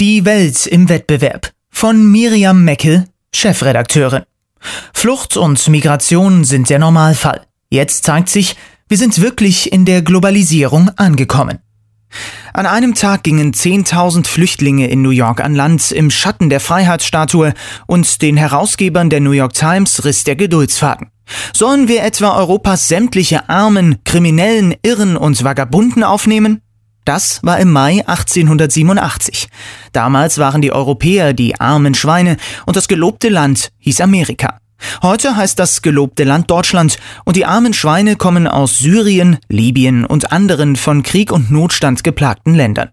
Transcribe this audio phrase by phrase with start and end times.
[0.00, 4.22] Die Welt im Wettbewerb von Miriam Meckel, Chefredakteurin.
[4.94, 7.40] Flucht und Migration sind der Normalfall.
[7.68, 8.54] Jetzt zeigt sich,
[8.88, 11.58] wir sind wirklich in der Globalisierung angekommen.
[12.52, 17.52] An einem Tag gingen 10.000 Flüchtlinge in New York an Land im Schatten der Freiheitsstatue
[17.88, 21.10] und den Herausgebern der New York Times riss der Geduldsfaden.
[21.52, 26.62] Sollen wir etwa Europas sämtliche Armen, Kriminellen, Irren und Vagabunden aufnehmen?
[27.08, 29.48] Das war im Mai 1887.
[29.92, 34.58] Damals waren die Europäer die armen Schweine und das gelobte Land hieß Amerika.
[35.00, 40.32] Heute heißt das gelobte Land Deutschland und die armen Schweine kommen aus Syrien, Libyen und
[40.32, 42.90] anderen von Krieg und Notstand geplagten Ländern.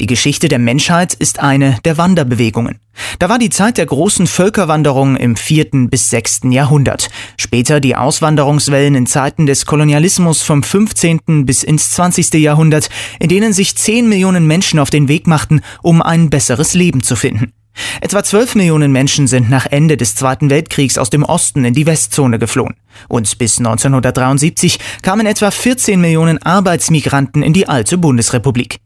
[0.00, 2.78] Die Geschichte der Menschheit ist eine der Wanderbewegungen.
[3.18, 7.08] Da war die Zeit der großen Völkerwanderung im vierten bis sechsten Jahrhundert.
[7.38, 11.46] Später die Auswanderungswellen in Zeiten des Kolonialismus vom 15.
[11.46, 12.34] bis ins 20.
[12.34, 17.02] Jahrhundert, in denen sich 10 Millionen Menschen auf den Weg machten, um ein besseres Leben
[17.02, 17.52] zu finden.
[18.00, 21.86] Etwa 12 Millionen Menschen sind nach Ende des Zweiten Weltkriegs aus dem Osten in die
[21.86, 22.74] Westzone geflohen.
[23.08, 28.81] Und bis 1973 kamen etwa 14 Millionen Arbeitsmigranten in die alte Bundesrepublik.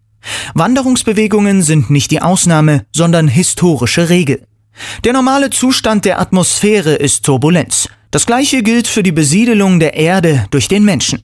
[0.55, 4.43] Wanderungsbewegungen sind nicht die Ausnahme, sondern historische Regel.
[5.05, 7.89] Der normale Zustand der Atmosphäre ist Turbulenz.
[8.11, 11.23] Das gleiche gilt für die Besiedelung der Erde durch den Menschen.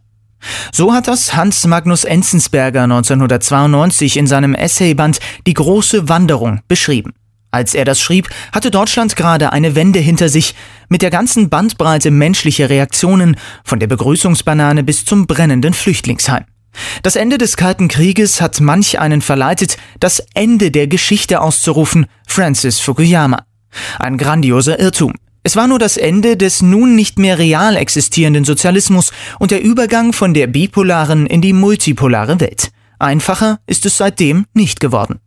[0.73, 7.15] So hat das Hans Magnus Enzensberger 1992 in seinem Essayband Die große Wanderung beschrieben.
[7.51, 10.55] Als er das schrieb, hatte Deutschland gerade eine Wende hinter sich,
[10.89, 16.45] mit der ganzen Bandbreite menschlicher Reaktionen, von der Begrüßungsbanane bis zum brennenden Flüchtlingsheim.
[17.03, 22.81] Das Ende des Kalten Krieges hat manch einen verleitet, das Ende der Geschichte auszurufen, Francis
[22.81, 23.45] Fukuyama.
[23.99, 25.15] Ein grandioser Irrtum.
[25.45, 30.13] Es war nur das Ende des nun nicht mehr real existierenden Sozialismus und der Übergang
[30.13, 32.71] von der bipolaren in die multipolare Welt.
[33.01, 35.19] Einfacher ist es seitdem nicht geworden.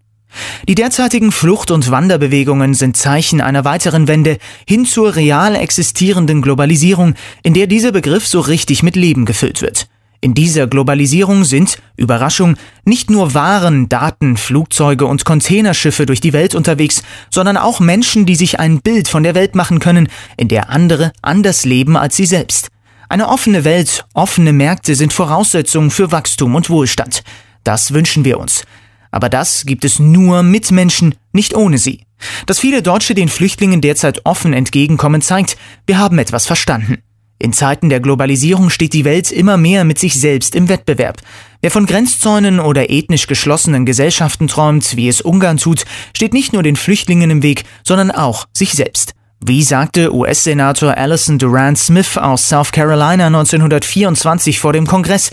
[0.68, 7.16] Die derzeitigen Flucht- und Wanderbewegungen sind Zeichen einer weiteren Wende hin zur real existierenden Globalisierung,
[7.44, 9.88] in der dieser Begriff so richtig mit Leben gefüllt wird.
[10.26, 16.56] In dieser Globalisierung sind, Überraschung, nicht nur Waren, Daten, Flugzeuge und Containerschiffe durch die Welt
[16.56, 20.72] unterwegs, sondern auch Menschen, die sich ein Bild von der Welt machen können, in der
[20.72, 22.70] andere anders leben als sie selbst.
[23.08, 27.22] Eine offene Welt, offene Märkte sind Voraussetzungen für Wachstum und Wohlstand.
[27.64, 28.64] Das wünschen wir uns.
[29.12, 32.02] Aber das gibt es nur mit Menschen, nicht ohne sie.
[32.48, 35.56] Dass viele Deutsche den Flüchtlingen derzeit offen entgegenkommen, zeigt,
[35.86, 37.04] wir haben etwas verstanden.
[37.38, 41.22] In Zeiten der Globalisierung steht die Welt immer mehr mit sich selbst im Wettbewerb.
[41.62, 45.84] Wer von Grenzzäunen oder ethnisch geschlossenen Gesellschaften träumt, wie es Ungarn tut,
[46.16, 49.14] steht nicht nur den Flüchtlingen im Weg, sondern auch sich selbst.
[49.44, 55.30] Wie sagte US-Senator Alison Durant Smith aus South Carolina 1924 vor dem Kongress,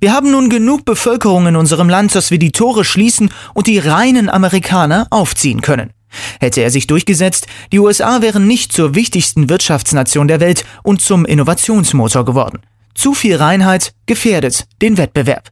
[0.00, 3.78] wir haben nun genug Bevölkerung in unserem Land, dass wir die Tore schließen und die
[3.78, 5.90] reinen Amerikaner aufziehen können.
[6.40, 11.24] Hätte er sich durchgesetzt, die USA wären nicht zur wichtigsten Wirtschaftsnation der Welt und zum
[11.24, 12.60] Innovationsmotor geworden.
[12.94, 15.50] Zu viel Reinheit gefährdet den Wettbewerb.